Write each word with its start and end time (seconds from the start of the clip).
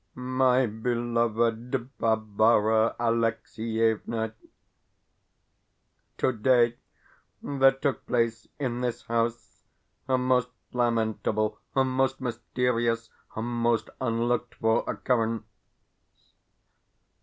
MY 0.15 0.65
BELOVED 0.65 1.99
BARBARA 1.99 2.95
ALEXIEVNA, 2.99 4.33
Today 6.17 6.75
there 7.43 7.71
took 7.73 8.07
place 8.07 8.47
in 8.57 8.81
this 8.81 9.03
house 9.03 9.63
a 10.07 10.17
most 10.17 10.49
lamentable, 10.73 11.59
a 11.75 11.83
most 11.85 12.19
mysterious, 12.19 13.11
a 13.35 13.43
most 13.43 13.91
unlooked 13.99 14.55
for 14.55 14.83
occurrence. 14.89 15.43